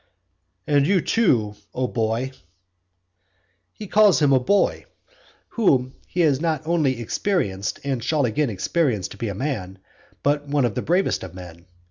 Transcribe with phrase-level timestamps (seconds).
[0.65, 2.31] "And you too, O boy"
[3.77, 4.85] He calls him a boy
[5.49, 9.77] whom he has not only experienced and shall again experience to be a man,
[10.23, 11.67] but one of the bravest of men.